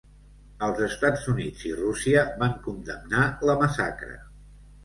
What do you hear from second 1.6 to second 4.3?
i Rússia van condemnar la massacre.